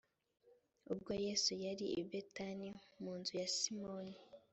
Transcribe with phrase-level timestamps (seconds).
[0.91, 4.17] ubwo yesu yari i betaniya mu nzu ya simoni